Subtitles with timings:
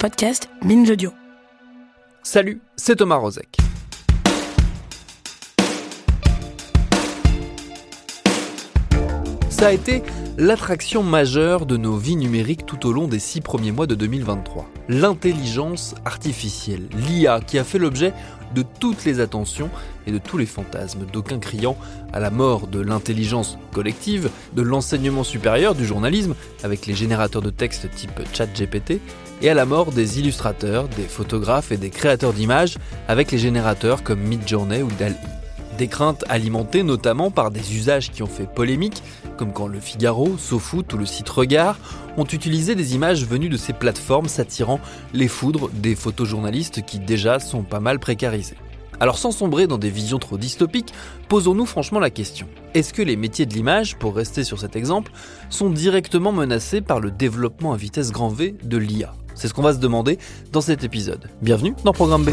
[0.00, 1.12] podcast Binge Audio.
[2.22, 3.58] Salut, c'est Thomas Rozek.
[9.50, 10.02] Ça a été
[10.38, 14.70] l'attraction majeure de nos vies numériques tout au long des six premiers mois de 2023.
[14.88, 18.14] L'intelligence artificielle, l'IA, qui a fait l'objet
[18.54, 19.70] de toutes les attentions
[20.06, 21.76] et de tous les fantasmes, d'aucuns criant
[22.12, 27.50] à la mort de l'intelligence collective, de l'enseignement supérieur du journalisme avec les générateurs de
[27.50, 29.00] texte type ChatGPT,
[29.42, 32.76] et à la mort des illustrateurs, des photographes et des créateurs d'images
[33.08, 35.39] avec les générateurs comme Midjourney ou DALL-E.
[35.80, 39.02] Des craintes alimentées notamment par des usages qui ont fait polémique,
[39.38, 41.78] comme quand le Figaro, SoFoot ou le site Regard
[42.18, 44.78] ont utilisé des images venues de ces plateformes s'attirant
[45.14, 48.58] les foudres des photojournalistes qui déjà sont pas mal précarisés.
[49.00, 50.92] Alors sans sombrer dans des visions trop dystopiques,
[51.30, 52.46] posons-nous franchement la question.
[52.74, 55.12] Est-ce que les métiers de l'image, pour rester sur cet exemple,
[55.48, 59.62] sont directement menacés par le développement à vitesse grand V de l'IA C'est ce qu'on
[59.62, 60.18] va se demander
[60.52, 61.30] dans cet épisode.
[61.40, 62.32] Bienvenue dans Programme B.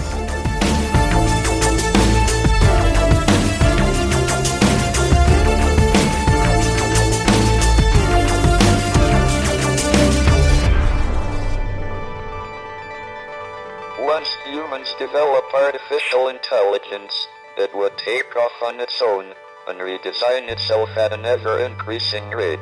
[14.68, 19.26] humans develop artificial intelligence, it would take off on its own
[19.66, 22.60] and redesign itself at an ever increasing rate.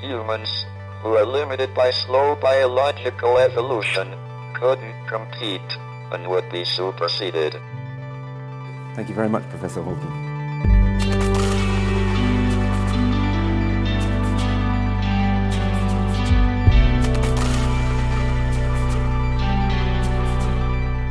[0.00, 0.64] Humans,
[1.02, 4.14] who are limited by slow biological evolution,
[4.54, 5.76] couldn't compete
[6.12, 7.52] and would be superseded.
[8.94, 10.31] Thank you very much, Professor Hawking.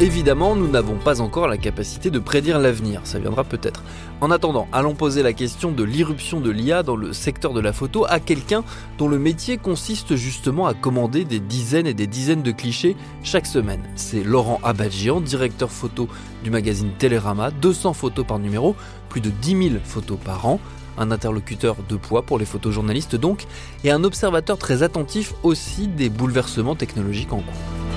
[0.02, 3.84] Évidemment, nous n'avons pas encore la capacité de prédire l'avenir, ça viendra peut-être.
[4.20, 7.72] En attendant, allons poser la question de l'irruption de l'IA dans le secteur de la
[7.72, 8.64] photo à quelqu'un
[8.98, 13.46] dont le métier consiste justement à commander des dizaines et des dizaines de clichés chaque
[13.46, 13.84] semaine.
[13.96, 16.10] C'est Laurent Abadjian, directeur photo
[16.44, 18.76] du magazine Télérama, 200 photos par numéro,
[19.08, 20.60] plus de 10 000 photos par an,
[20.98, 23.46] un interlocuteur de poids pour les photojournalistes donc,
[23.84, 27.91] et un observateur très attentif aussi des bouleversements technologiques en cours.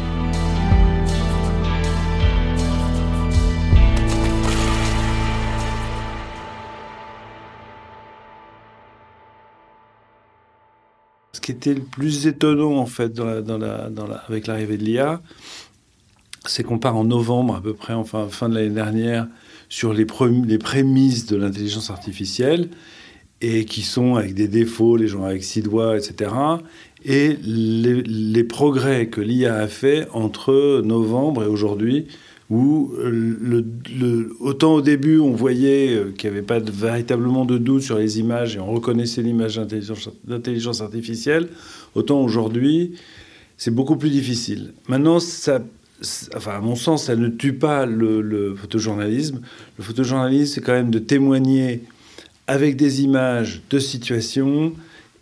[11.44, 15.20] Qui était le plus étonnant en fait dans la, dans avec l'arrivée de l'IA,
[16.46, 19.26] c'est qu'on part en novembre à peu près, enfin fin de l'année dernière,
[19.68, 20.06] sur les,
[20.46, 22.70] les prémices de l'intelligence artificielle
[23.42, 26.30] et qui sont avec des défauts, les gens avec six doigts, etc.
[27.04, 32.06] Et les progrès que l'IA a fait entre novembre et aujourd'hui,
[32.50, 37.98] où le, autant au début on voyait qu'il n'y avait pas véritablement de doute sur
[37.98, 39.56] les images et on reconnaissait l'image
[40.24, 41.48] d'intelligence artificielle,
[41.94, 42.94] autant aujourd'hui
[43.56, 44.72] c'est beaucoup plus difficile.
[44.88, 45.60] Maintenant, ça,
[46.44, 49.40] à mon sens, ça ne tue pas le, le photojournalisme.
[49.78, 51.82] Le photojournalisme, c'est quand même de témoigner
[52.46, 54.72] avec des images de situations.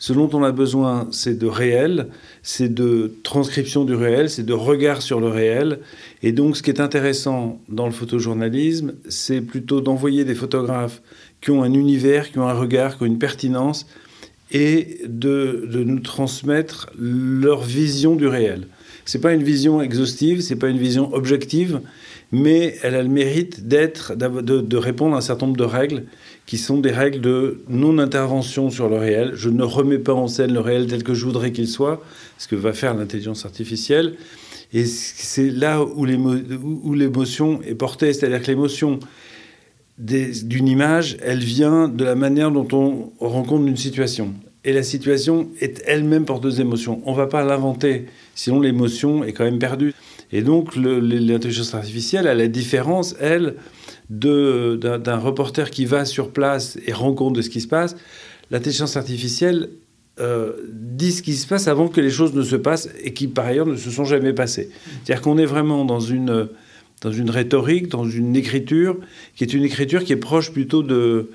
[0.03, 2.09] Ce dont on a besoin, c'est de réel,
[2.43, 5.79] c'est de transcription du réel, c'est de regard sur le réel.
[6.25, 11.03] Et donc, ce qui est intéressant dans le photojournalisme, c'est plutôt d'envoyer des photographes
[11.41, 13.87] qui ont un univers, qui ont un regard, qui ont une pertinence,
[14.51, 18.67] et de, de nous transmettre leur vision du réel.
[19.05, 21.81] C'est pas une vision exhaustive, c'est pas une vision objective,
[22.33, 26.05] mais elle a le mérite d'être, de, de, répondre à un certain nombre de règles
[26.47, 29.33] qui sont des règles de non-intervention sur le réel.
[29.35, 32.03] Je ne remets pas en scène le réel tel que je voudrais qu'il soit,
[32.39, 34.15] ce que va faire l'intelligence artificielle.
[34.73, 38.99] Et c'est là où l'émotion est portée, c'est-à-dire que l'émotion
[39.99, 44.35] d'une image, elle vient de la manière dont on rend compte d'une situation.
[44.65, 47.03] Et la situation est elle-même porteuse d'émotion.
[47.05, 49.93] On ne va pas l'inventer, sinon l'émotion est quand même perdue.
[50.33, 53.57] Et donc l'intelligence artificielle a la différence, elle,
[54.13, 57.97] d'un reporter qui va sur place et rend compte de ce qui se passe.
[58.51, 59.71] L'intelligence artificielle
[60.21, 63.27] euh, dit ce qui se passe avant que les choses ne se passent et qui,
[63.27, 64.69] par ailleurs, ne se sont jamais passées.
[65.05, 66.49] C'est-à-dire qu'on est vraiment dans une,
[67.01, 68.99] dans une rhétorique, dans une écriture,
[69.35, 71.31] qui est une écriture qui est proche plutôt de,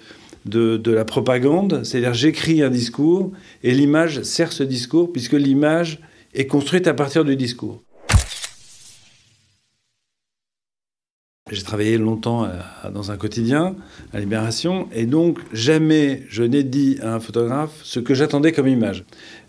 [0.45, 1.83] de, de la propagande.
[1.83, 3.31] C'est-à-dire, j'écris un discours
[3.63, 6.00] et l'image sert ce discours, puisque l'image
[6.35, 7.81] est construite à partir du discours.
[11.49, 12.47] J'ai travaillé longtemps
[12.94, 13.75] dans un quotidien,
[14.13, 18.67] à Libération, et donc jamais je n'ai dit à un photographe ce que j'attendais comme
[18.67, 19.05] image.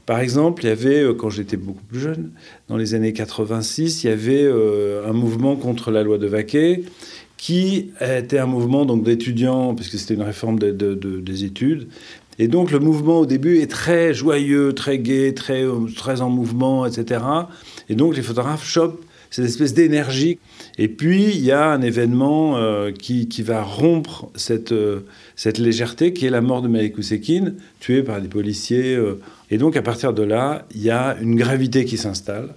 [0.07, 2.31] Par exemple, il y avait, quand j'étais beaucoup plus jeune,
[2.69, 4.49] dans les années 86, il y avait
[5.07, 6.85] un mouvement contre la loi de Vaquet,
[7.37, 11.89] qui était un mouvement donc d'étudiants, puisque c'était une réforme de, de, de, des études.
[12.39, 15.65] Et donc le mouvement au début est très joyeux, très gai, très,
[15.97, 17.21] très en mouvement, etc.
[17.89, 20.39] Et donc les photographes chopent cette espèce d'énergie.
[20.79, 25.01] Et puis, il y a un événement euh, qui, qui, va rompre cette, euh,
[25.37, 26.95] cette légèreté, qui est la mort de Malik
[27.81, 28.95] tué par des policiers.
[28.95, 29.21] Euh.
[29.51, 32.55] et donc, à partir de là, il y a une gravité qui s'installe.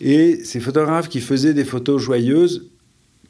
[0.00, 2.66] Et ces photographes qui faisaient des photos joyeuses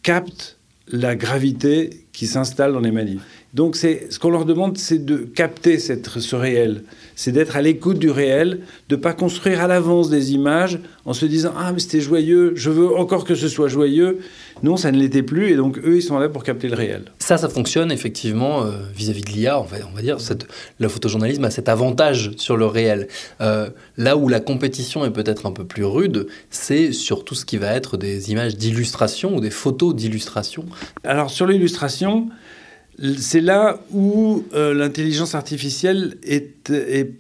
[0.03, 0.57] captent
[0.93, 3.23] la gravité qui s'installe dans les manifs.
[3.53, 6.85] Donc ce qu'on leur demande, c'est de capter cette, ce réel,
[7.17, 11.27] c'est d'être à l'écoute du réel, de pas construire à l'avance des images en se
[11.27, 14.21] disant ah mais c'était joyeux, je veux encore que ce soit joyeux.
[14.63, 17.05] Non, ça ne l'était plus et donc eux ils sont là pour capter le réel.
[17.19, 19.59] Ça, ça fonctionne effectivement euh, vis-à-vis de l'IA.
[19.59, 20.47] On va, on va dire cette,
[20.79, 23.09] le photojournalisme a cet avantage sur le réel.
[23.41, 27.45] Euh, là où la compétition est peut-être un peu plus rude, c'est sur tout ce
[27.45, 30.67] qui va être des images d'illustration ou des photos d'illustration.
[31.03, 32.29] Alors sur l'illustration
[33.19, 36.65] c'est là où euh, l'intelligence artificielle est,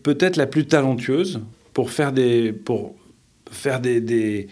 [0.02, 1.40] peut-être la plus talentueuse
[1.72, 2.94] pour faire des, pour
[3.50, 4.48] faire des,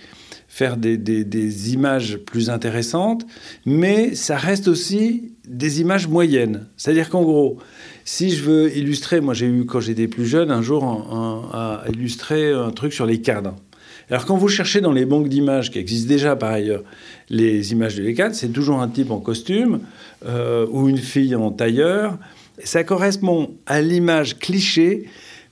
[0.49, 3.27] faire des, images plus intéressantes,
[3.67, 6.67] mais ça reste aussi des images moyennes.
[6.77, 7.59] C'est-à-dire qu'en gros,
[8.05, 10.85] si je veux illustrer, moi j'ai eu quand j'étais plus jeune un jour
[11.53, 13.55] à illustrer un truc sur les cadres.
[14.11, 16.83] Alors quand vous cherchez dans les banques d'images qui existent déjà par ailleurs
[17.29, 19.81] les images de l'ECAD, c'est toujours un type en costume
[20.27, 22.19] euh, ou une fille en tailleur.
[22.65, 25.05] Ça correspond à l'image cliché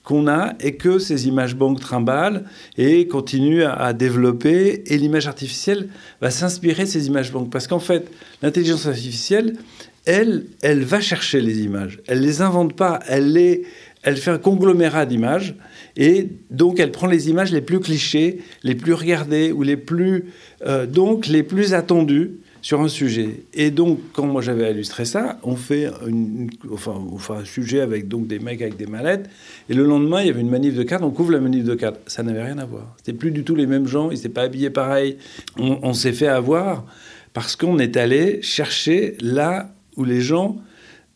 [0.03, 2.45] qu'on a et que ces images banques trimballent
[2.77, 4.83] et continuent à, développer.
[4.87, 5.89] Et l'image artificielle
[6.21, 7.51] va s'inspirer de ces images banques.
[7.51, 8.09] Parce qu'en fait,
[8.41, 9.57] l'intelligence artificielle,
[10.05, 11.99] elle, elle va chercher les images.
[12.07, 12.99] Elle les invente pas.
[13.07, 13.65] Elle les,
[14.01, 15.55] elle fait un conglomérat d'images
[15.97, 20.25] et donc elle prend les images les plus clichés, les plus regardées ou les plus
[20.65, 23.41] euh, donc les plus attendues sur un sujet.
[23.53, 26.93] Et donc quand moi j'avais illustré ça, on fait une, enfin,
[27.29, 29.27] un sujet avec donc des mecs avec des mallettes
[29.69, 31.73] et le lendemain il y avait une manif de cartes, on couvre la manif de
[31.73, 31.99] cartes.
[32.05, 32.95] Ça n'avait rien à voir.
[32.97, 35.17] C'était plus du tout les mêmes gens, ils s'étaient pas habillés pareil.
[35.57, 36.85] On, s'est fait avoir
[37.33, 40.57] parce qu'on est allé chercher là où les gens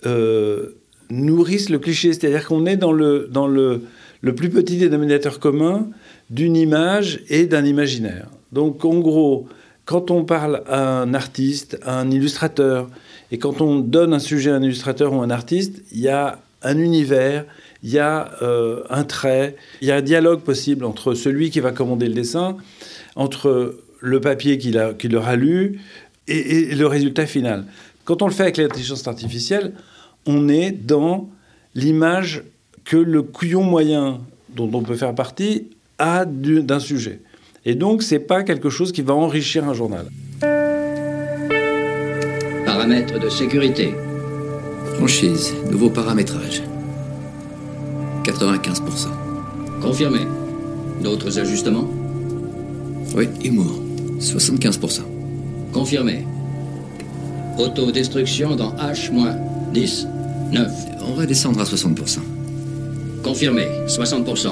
[0.08, 0.70] euh,
[1.12, 2.14] nourrissent le cliché.
[2.14, 3.84] C'est-à-dire qu'on est dans le, dans le,
[4.22, 5.90] le plus petit dénominateur commun
[6.30, 8.28] d'une image et d'un imaginaire.
[8.52, 9.48] Donc en gros,
[9.86, 12.90] quand on parle à un artiste, à un illustrateur,
[13.32, 16.40] et quand on donne un sujet à un illustrateur ou un artiste, il y a
[16.64, 17.46] un univers,
[17.84, 21.60] il y a euh, un trait, il y a un dialogue possible entre celui qui
[21.60, 22.58] va commander le dessin,
[23.16, 25.80] entre le papier qu'il aura lu
[26.28, 27.66] et, et le résultat final.
[28.04, 29.74] Quand on le fait avec l'intelligence artificielle,
[30.26, 31.30] on est dans
[31.74, 32.44] l'image
[32.86, 34.20] que le couillon moyen
[34.56, 35.68] dont on peut faire partie
[35.98, 37.20] a d'un sujet.
[37.66, 40.08] Et donc, c'est pas quelque chose qui va enrichir un journal.
[42.66, 43.94] Paramètres de sécurité.
[44.96, 46.64] Franchise, nouveau paramétrage.
[48.24, 49.08] 95%.
[49.82, 50.20] Confirmé.
[51.02, 51.90] D'autres ajustements?
[53.16, 53.80] Oui, humour.
[54.20, 55.02] 75%.
[55.72, 56.26] Confirmé.
[57.58, 60.08] Autodestruction dans H-10,
[60.52, 60.72] 9.
[61.08, 62.20] On va descendre à 60%.
[63.24, 64.50] Confirmé, 60%.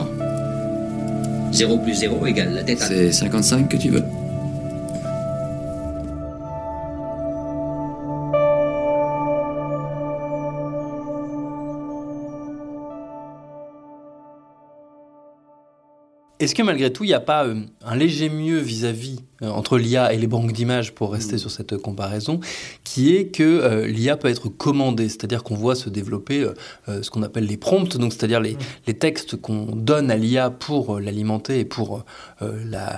[1.51, 2.87] 0 plus 0 égale la tête à...
[2.87, 4.03] C'est 55 que tu veux
[16.39, 19.77] Est-ce que malgré tout, il n'y a pas euh, un léger mieux vis-à-vis euh, entre
[19.77, 21.39] l'IA et les banques d'images, pour rester mm.
[21.39, 22.39] sur cette comparaison,
[22.85, 26.47] qui est que euh, l'IA peut être commandée, c'est-à-dire qu'on voit se développer
[26.87, 28.59] ce qu'on appelle les prompts, donc c'est-à-dire les, mm.
[28.87, 32.05] les, textes qu'on donne à l'IA pour l'alimenter et pour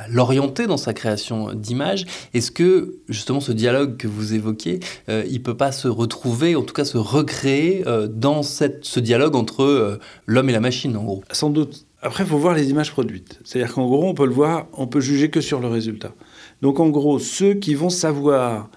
[0.08, 2.06] l'orienter dans sa création d'images.
[2.36, 6.74] Est-ce que justement ce dialogue que vous évoquez, il peut pas se retrouver, en tout
[6.74, 11.24] cas se recréer dans cette, ce dialogue entre l'homme et la machine, en gros?
[11.32, 13.40] Sans doute après, il faut voir les images produites.
[13.44, 16.14] C'est-à-dire qu'en gros, on peut le voir, on peut juger que sur le résultat.
[16.62, 18.70] Donc en gros, ceux qui vont savoir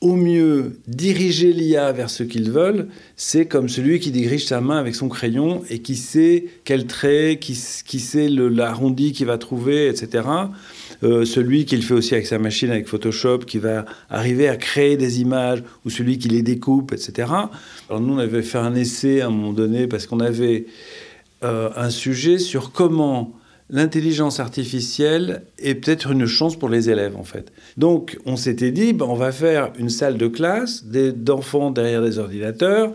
[0.00, 4.78] au mieux diriger l'IA vers ce qu'ils veulent, c'est comme celui qui dirige sa main
[4.78, 10.24] avec son crayon et qui sait quel trait, qui, sait l'arrondi qu'il va trouver, etc.
[11.02, 14.56] Euh, celui qui le fait aussi avec sa machine, avec Photoshop, qui va arriver à
[14.56, 17.28] créer des images, ou celui qui les découpe, etc.
[17.88, 20.66] Alors nous, on avait fait un essai à un moment donné parce qu'on avait
[21.42, 23.32] euh, un sujet sur comment
[23.70, 27.52] l'intelligence artificielle est peut-être une chance pour les élèves, en fait.
[27.76, 32.18] Donc, on s'était dit, ben, on va faire une salle de classe d'enfants derrière des
[32.18, 32.92] ordinateurs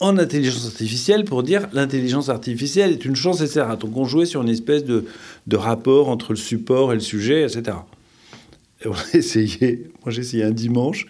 [0.00, 3.66] en intelligence artificielle pour dire l'intelligence artificielle est une chance, etc.
[3.78, 5.04] Donc, on jouait sur une espèce de,
[5.46, 7.76] de rapport entre le support et le sujet, etc.
[8.84, 11.06] Et on a essayé, moi j'ai essayé un dimanche,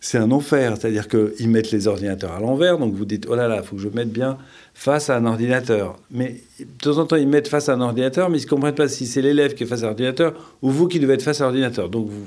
[0.00, 0.76] c'est un enfer.
[0.78, 3.76] C'est-à-dire qu'ils mettent les ordinateurs à l'envers, donc vous dites, oh là là, il faut
[3.76, 4.38] que je mette bien
[4.74, 5.98] face à un ordinateur.
[6.10, 8.74] Mais de temps en temps, ils mettent face à un ordinateur, mais ils ne comprennent
[8.74, 11.40] pas si c'est l'élève qui est face à l'ordinateur ou vous qui devez être face
[11.40, 11.88] à l'ordinateur.
[11.88, 12.24] Donc vous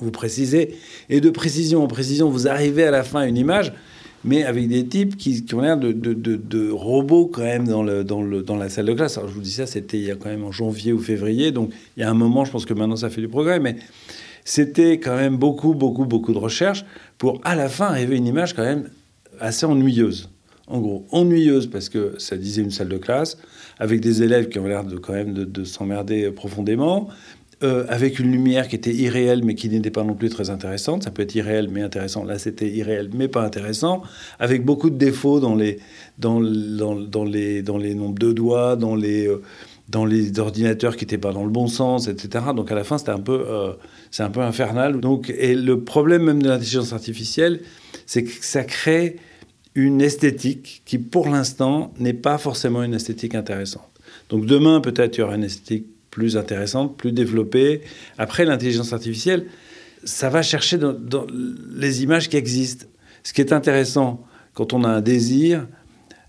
[0.00, 0.74] vous précisez,
[1.08, 3.72] et de précision en précision, vous arrivez à la fin à une image,
[4.24, 7.82] mais avec des types qui, ont l'air de, de, de, de, robots quand même dans,
[7.82, 9.18] le, dans, le, dans la salle de classe.
[9.18, 11.52] Alors je vous dis ça, c'était il y a quand même en janvier ou février,
[11.52, 13.76] donc il y a un moment, je pense que maintenant ça fait du progrès, mais
[14.44, 16.84] c'était quand même beaucoup, beaucoup, beaucoup de recherches
[17.18, 18.88] pour à la fin arriver à une image quand même
[19.40, 20.30] assez ennuyeuse.
[20.66, 23.38] En gros, ennuyeuse parce que ça disait une salle de classe,
[23.78, 27.08] avec des élèves qui ont l'air de quand même de, de s'emmerder profondément,
[27.62, 31.04] euh, avec une lumière qui était irréelle mais qui n'était pas non plus très intéressante.
[31.04, 32.24] Ça peut être irréel mais intéressant.
[32.24, 34.02] Là, c'était irréel mais pas intéressant.
[34.38, 35.78] Avec beaucoup de défauts dans les,
[36.18, 39.40] dans, dans, dans les, dans les nombres de doigts, dans les, euh,
[39.88, 42.46] dans les ordinateurs qui n'étaient pas dans le bon sens, etc.
[42.56, 43.72] Donc à la fin, c'était un peu, euh,
[44.10, 45.00] c'est un peu infernal.
[45.00, 47.60] Donc, et le problème même de l'intelligence artificielle,
[48.06, 49.16] c'est que ça crée
[49.74, 53.90] une esthétique qui, pour l'instant, n'est pas forcément une esthétique intéressante.
[54.30, 57.82] Donc demain, peut-être, il y aura une esthétique plus intéressante, plus développée.
[58.18, 59.46] Après, l'intelligence artificielle,
[60.04, 61.26] ça va chercher dans, dans,
[61.74, 62.86] les images qui existent.
[63.22, 64.24] Ce qui est intéressant
[64.54, 65.66] quand on a un désir,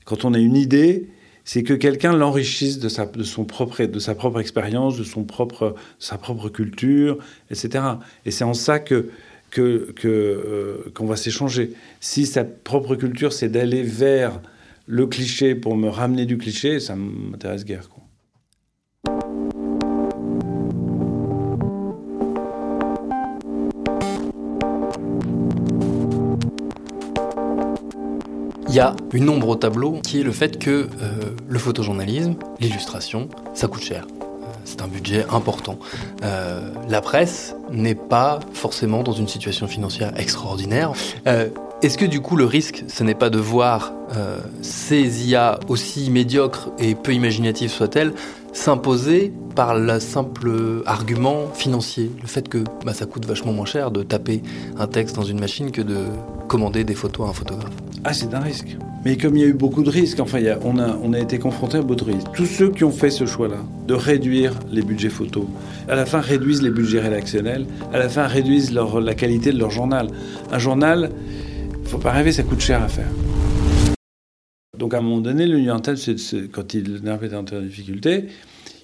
[0.05, 1.09] quand on a une idée,
[1.45, 5.23] c'est que quelqu'un l'enrichisse de sa, de, son propre, de sa propre expérience, de son
[5.23, 7.17] propre, sa propre culture,
[7.49, 7.83] etc.
[8.25, 9.09] Et c'est en ça que
[9.57, 11.73] euh, qu'on va s'échanger.
[12.01, 14.41] Si sa propre culture, c'est d'aller vers
[14.87, 17.89] le cliché pour me ramener du cliché, ça m'intéresse guère.
[17.89, 18.03] Quoi.
[28.75, 30.87] Il y a une ombre au tableau qui est le fait que euh,
[31.47, 34.05] le photojournalisme, l'illustration, ça coûte cher.
[34.19, 35.79] Euh, C'est un budget important.
[36.23, 40.91] Euh, la presse n'est pas forcément dans une situation financière extraordinaire.
[41.81, 43.93] Est-ce que du coup le risque, ce n'est pas de voir
[44.61, 48.13] ces IA aussi médiocres et peu imaginatives soient-elles
[48.51, 53.89] s'imposer par le simple argument financier, le fait que bah, ça coûte vachement moins cher
[53.91, 54.43] de taper
[54.77, 55.99] un texte dans une machine que de
[56.49, 57.71] commander des photos à un photographe?
[58.07, 58.77] Ah, c'est un risque.
[59.03, 61.81] Mais comme il y a eu beaucoup de risques, enfin, on, a, été confronté à
[61.81, 62.27] beaucoup de risques.
[62.35, 63.57] Tous ceux qui ont fait ce choix-là,
[63.87, 65.45] de réduire les budgets photos,
[65.89, 69.71] à la fin réduisent les budgets rédactionnels, à la fin réduisent la qualité de leur
[69.71, 70.09] journal.
[70.51, 71.09] Un journal,
[71.85, 73.09] faut pas rêver, ça coûte cher à faire.
[74.77, 78.27] Donc à un moment donné, le New York Times, quand il était en difficulté,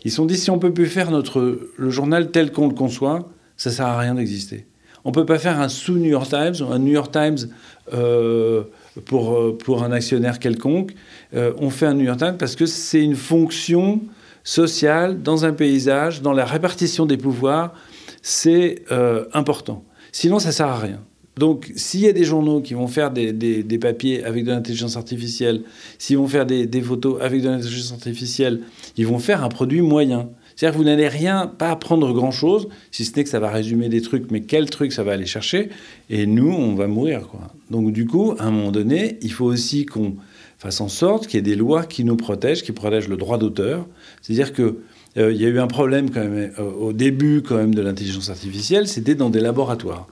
[0.03, 3.29] ils se sont dit si on peut plus faire le journal tel qu'on le conçoit,
[3.55, 4.65] ça sert à rien d'exister.
[5.05, 7.49] On peut pas faire un sous New York Times, un New York Times
[7.93, 8.63] euh,
[9.05, 10.93] pour, euh, pour un actionnaire quelconque.
[11.33, 14.01] Euh, on fait un New York Times parce que c'est une fonction
[14.43, 17.73] sociale dans un paysage, dans la répartition des pouvoirs,
[18.21, 19.83] c'est euh, important.
[20.11, 20.99] Sinon, ça sert à rien.
[21.37, 25.61] Donc, s'il y a des journaux qui vont faire des, papiers avec de l'intelligence artificielle,
[25.97, 28.61] s'ils vont faire des photos avec de l'intelligence artificielle,
[28.97, 30.29] ils vont faire un produit moyen.
[30.55, 33.89] C'est-à-dire que vous n'allez rien, pas apprendre grand-chose, si ce n'est que ça va résumer
[33.89, 35.69] des trucs, mais quel truc ça va aller chercher,
[36.09, 37.21] et nous, on va mourir.
[37.69, 40.15] Donc, du coup, à un moment donné, il faut aussi qu'on
[40.57, 43.37] fasse en sorte qu'il y ait des lois qui nous protègent, qui protègent le droit
[43.37, 43.87] d'auteur.
[44.21, 44.77] C'est-à-dire que
[45.17, 47.81] euh, il y a eu un problème quand même euh, au début quand même de
[47.81, 50.07] l'intelligence artificielle, c'était dans des laboratoires.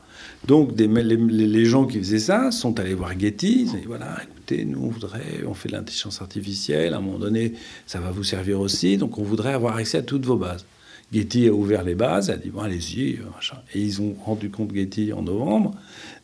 [0.47, 4.65] Donc les, gens qui faisaient ça sont allés voir Getty, ils ont dit voilà, écoutez,
[4.65, 7.53] nous on voudrait, on fait de l'intelligence artificielle, à un moment donné,
[7.85, 10.65] ça va vous servir aussi, donc on voudrait avoir accès à toutes vos bases.
[11.11, 13.57] Getty a ouvert les bases, a dit bon allez-y, machin.
[13.73, 15.71] Et ils ont rendu compte Getty en novembre,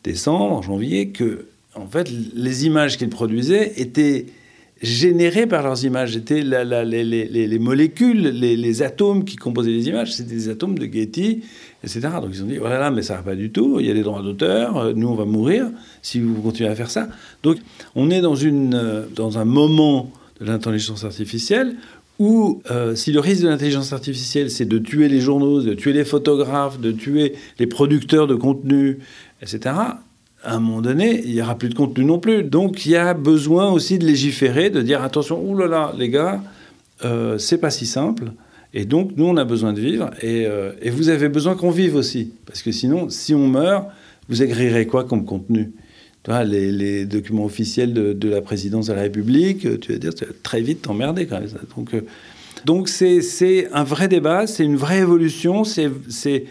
[0.04, 4.26] décembre, en janvier, que en fait les images qu'ils produisaient étaient
[4.82, 6.14] générées par leurs images.
[6.14, 10.84] C'était les, les, les, molécules, les, atomes qui composaient les images, c'était des atomes de
[10.86, 11.42] Getty,
[11.82, 12.00] etc.
[12.20, 14.02] Donc ils ont dit, voilà, mais ça va pas du tout, il y a des
[14.02, 15.70] droits d'auteur, nous on va mourir
[16.02, 17.08] si vous continuez à faire ça.
[17.42, 17.58] Donc
[17.94, 18.34] on est dans,
[19.14, 21.76] dans un moment de l'intelligence artificielle
[22.18, 25.92] où euh, si le risque de l'intelligence artificielle, c'est de tuer les journaux, de tuer
[25.92, 28.98] les photographes, de tuer les producteurs de contenu,
[29.42, 29.74] etc.,
[30.46, 32.42] à un moment donné, il n'y aura plus de contenu non plus.
[32.42, 36.40] Donc il y a besoin aussi de légiférer, de dire attention, oulala, les gars,
[37.04, 38.32] euh, c'est pas si simple.
[38.72, 41.70] Et donc nous, on a besoin de vivre et, euh, et vous avez besoin qu'on
[41.70, 42.32] vive aussi.
[42.46, 43.86] Parce que sinon, si on meurt,
[44.28, 45.72] vous agréerez quoi comme contenu?
[46.44, 50.32] Les, les, documents officiels de, la présidence de la République, tu vas dire, tu vas
[50.42, 51.48] très vite t'emmerder quand même.
[51.76, 52.00] Donc, euh,
[52.64, 56.44] donc c'est un vrai débat, c'est une vraie évolution, c'est,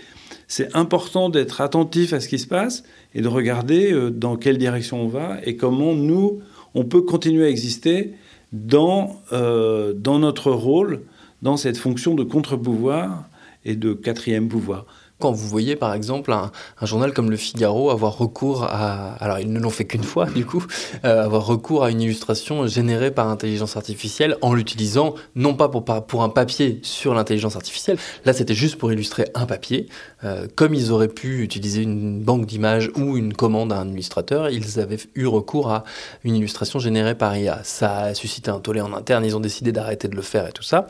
[0.47, 2.83] c'est, important d'être attentif à ce qui se passe
[3.13, 6.41] et de regarder euh, dans quelle direction on va et comment nous,
[6.73, 8.13] on peut continuer à exister
[8.51, 11.03] dans, euh, dans notre rôle,
[11.41, 13.27] dans cette fonction de contre-pouvoir
[13.65, 14.85] et de quatrième pouvoir.
[15.19, 19.51] Quand vous voyez par exemple un, journal comme Le Figaro avoir recours à, alors ils
[19.51, 20.65] ne l'ont fait qu'une fois du coup,
[21.05, 25.85] euh, avoir recours à une illustration générée par intelligence artificielle en l'utilisant non pas pour,
[25.85, 29.87] pour un papier sur l'intelligence artificielle, là c'était juste pour illustrer un papier,
[30.23, 34.49] euh, comme ils auraient pu utiliser une banque d'images ou une commande à un illustrateur,
[34.49, 35.83] ils avaient eu recours à
[36.23, 37.61] une illustration générée par IA.
[37.63, 40.51] Ça a suscité un tollé en interne, ils ont décidé d'arrêter de le faire et
[40.51, 40.87] tout ça.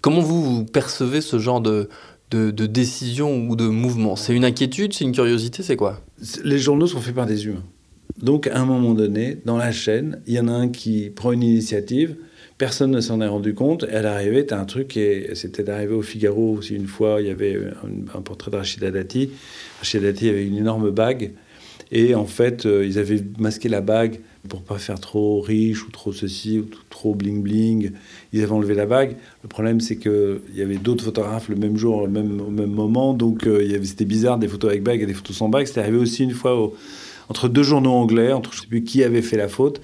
[0.00, 1.90] Comment vous percevez ce genre de,
[2.30, 6.00] de, décision ou de mouvement C'est une inquiétude, c'est une curiosité, c'est quoi?
[6.44, 7.64] Les journaux sont faits par des humains.
[8.20, 11.32] Donc, à un moment donné, dans la chaîne, il y en a un qui prend
[11.32, 12.16] une initiative,
[12.58, 15.68] personne ne s'en est rendu compte, et à l'arrivée, tu as un truc, et c'était
[15.70, 17.58] arrivé au Figaro aussi une fois, il y avait
[18.14, 19.30] un, portrait de Rachida Dati.
[19.78, 21.32] Rachida Dati avait une énorme bague,
[21.90, 25.90] et en fait, euh, ils avaient masqué la bague pour pas faire trop riche ou
[25.90, 27.92] trop ceci ou trop bling bling.
[28.32, 29.16] Ils avaient enlevé la bague.
[29.42, 32.70] Le problème, c'est qu'il y avait d'autres photographes le même jour, le même, au même
[32.70, 33.12] moment.
[33.12, 35.66] Donc, euh, c'était bizarre des photos avec bague et des photos sans bague.
[35.66, 36.72] C'était arrivé aussi une fois
[37.28, 39.80] entre deux journaux anglais, entre je sais plus qui avait fait la faute.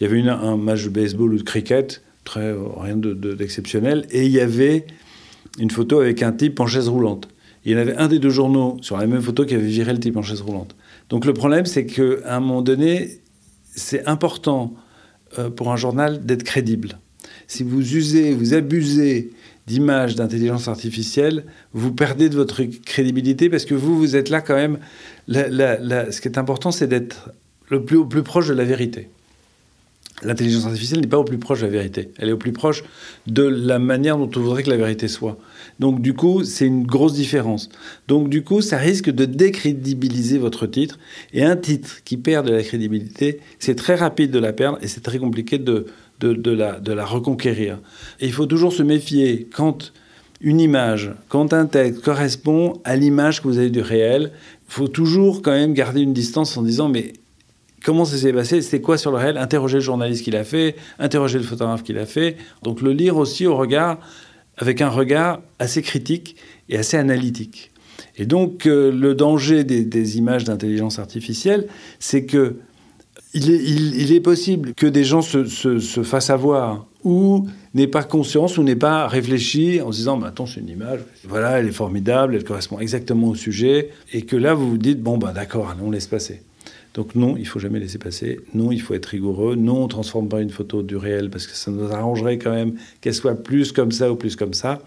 [0.00, 4.02] Il y avait un match de baseball ou de cricket, très, rien d'exceptionnel.
[4.02, 4.86] De, et il y avait
[5.58, 7.28] une photo avec un type en chaise roulante.
[7.64, 9.92] il y en avait un des deux journaux sur la même photo qui avait viré
[9.92, 10.76] le type en chaise roulante.
[11.08, 13.20] Donc le problème, c'est qu'à un moment donné,
[13.76, 14.74] c'est important
[15.38, 16.98] euh, pour un journal d'être crédible.
[17.46, 19.30] Si vous usez, vous abusez
[19.66, 24.54] d'images d'intelligence artificielle, vous perdez de votre crédibilité parce que vous, vous êtes là quand
[24.54, 24.78] même.
[25.28, 27.30] ce qui est important, c'est d'être
[27.68, 29.08] le au plus proche de la vérité.
[30.22, 32.08] L'intelligence artificielle n'est pas au plus proche de la vérité.
[32.18, 32.84] Elle est au plus proche
[33.26, 35.36] de la manière dont on voudrait que la vérité soit.
[35.78, 37.68] Donc du coup, c'est une grosse différence.
[38.08, 40.98] Donc du coup, ça risque de décrédibiliser votre titre.
[41.34, 44.88] Et un titre qui perd de la crédibilité, c'est très rapide de la perdre et
[44.88, 45.86] c'est très compliqué de,
[46.20, 47.78] de, la, de la reconquérir.
[48.20, 49.92] Il faut toujours se méfier quand
[50.40, 54.32] une image, quand un texte correspond à l'image que vous avez du réel,
[54.68, 57.12] il faut toujours quand même garder une distance en disant mais
[57.84, 60.76] comment ça s'est passé, c'était quoi sur le réel, interroger le journaliste qui l'a fait,
[60.98, 62.36] interroger le photographe qui l'a fait.
[62.62, 63.98] Donc le lire aussi au regard
[64.56, 66.36] avec un regard assez critique
[66.68, 67.70] et assez analytique.
[68.16, 71.66] Et donc, euh, le danger des, images d'intelligence artificielle,
[71.98, 72.56] c'est que
[73.34, 78.62] il est, possible que des gens se, se, fassent avoir ou n'aient pas conscience ou
[78.62, 82.34] n'aient pas réfléchi en se disant bah, Attends, c'est une image, voilà, elle est formidable,
[82.34, 85.90] elle correspond exactement au sujet, et que là, vous vous dites Bon, bah, d'accord, on
[85.90, 86.40] laisse passer.
[86.96, 88.40] Donc non, il faut jamais laisser passer.
[88.54, 89.54] Non, il faut être rigoureux.
[89.54, 92.76] Non, on transforme pas une photo du réel parce que ça nous arrangerait quand même
[93.02, 94.80] qu'elle soit plus comme ça ou plus comme ça.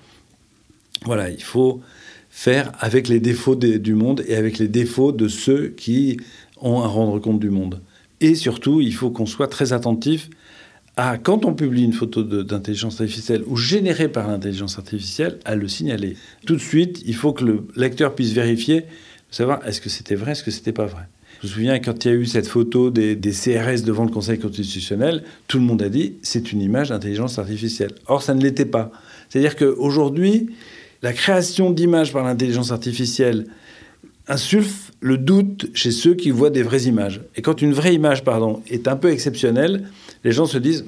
[1.06, 1.82] Voilà, il faut
[2.32, 6.19] faire avec les défauts du monde et avec les défauts de ceux qui
[6.60, 7.80] ont à rendre compte du monde.
[8.22, 10.32] Et surtout, il faut qu'on soit très attentif
[10.98, 15.67] à, quand on publie une photo d'intelligence artificielle ou générée par l'intelligence artificielle, à le
[15.67, 16.17] signaler.
[16.48, 18.86] Tout de suite, il faut que le lecteur puisse vérifier,
[19.30, 21.04] savoir est-ce que c'était vrai, est-ce que c'était pas vrai.
[21.41, 24.39] Je me souviens quand il y a eu cette photo des, CRS devant le Conseil
[24.39, 27.91] constitutionnel, tout le monde a dit c'est une image d'intelligence artificielle.
[28.08, 28.91] Or, ça ne l'était pas.
[29.30, 30.49] C'est-à-dire qu'aujourd'hui,
[31.02, 33.45] la création d'images par l'intelligence artificielle
[34.28, 37.21] insuffle le doute chez ceux qui voient des vraies images.
[37.38, 39.88] Et quand une vraie image, pardon, est un peu exceptionnelle,
[40.25, 40.86] les gens se disent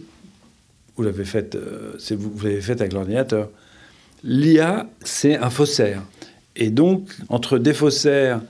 [0.97, 3.49] vous l'avez faite, euh, vous l'avez faite avec l'ordinateur.
[4.25, 6.03] L'IA, c'est un faussaire.
[6.57, 8.41] Et donc, entre des faussaires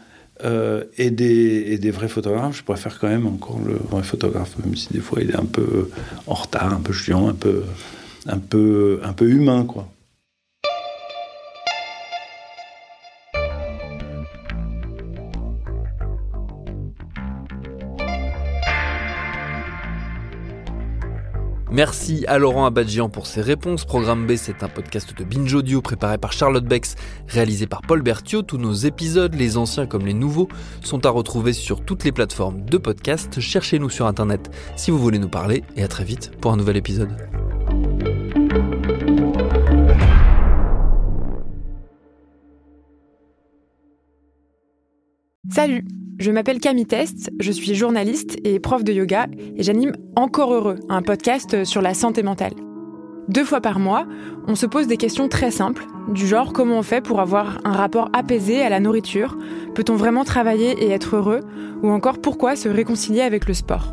[0.43, 4.91] euh, et, des, vrais photographes, je préfère quand même encore le vrai photographe, même si
[4.91, 5.89] des fois il est un peu
[6.27, 7.63] en retard, un peu chiant, un peu,
[8.27, 9.87] un peu, un peu humain, quoi.
[21.71, 23.85] Merci à Laurent Abadjian pour ses réponses.
[23.85, 26.95] Programme B, c'est un podcast de Binge Audio préparé par Charlotte Bex,
[27.29, 28.41] réalisé par Paul Berthiaud.
[28.41, 30.49] Tous nos épisodes, les anciens comme les nouveaux,
[30.83, 33.39] sont à retrouver sur toutes les plateformes de podcast.
[33.39, 36.75] Cherchez-nous sur Internet si vous voulez nous parler et à très vite pour un nouvel
[36.75, 37.15] épisode.
[45.49, 45.85] Salut
[46.19, 50.79] je m'appelle Camille Test, je suis journaliste et prof de yoga et j'anime Encore Heureux,
[50.89, 52.53] un podcast sur la santé mentale.
[53.27, 54.05] Deux fois par mois,
[54.47, 57.71] on se pose des questions très simples, du genre comment on fait pour avoir un
[57.71, 59.37] rapport apaisé à la nourriture,
[59.73, 61.41] peut-on vraiment travailler et être heureux,
[61.81, 63.91] ou encore pourquoi se réconcilier avec le sport.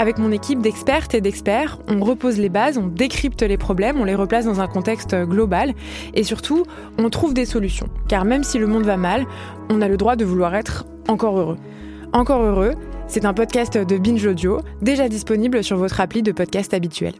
[0.00, 4.04] Avec mon équipe d'expertes et d'experts, on repose les bases, on décrypte les problèmes, on
[4.04, 5.74] les replace dans un contexte global
[6.14, 6.64] et surtout,
[6.98, 7.88] on trouve des solutions.
[8.08, 9.26] Car même si le monde va mal,
[9.70, 11.58] on a le droit de vouloir être encore heureux.
[12.12, 12.74] Encore heureux,
[13.06, 17.14] c'est un podcast de Binge Audio, déjà disponible sur votre appli de podcast habituel.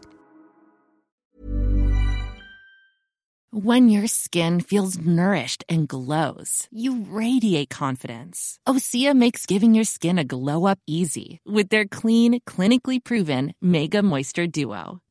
[3.51, 8.59] When your skin feels nourished and glows, you radiate confidence.
[8.67, 14.03] Osea makes giving your skin a glow up easy with their clean, clinically proven Mega
[14.03, 15.01] Moisture Duo.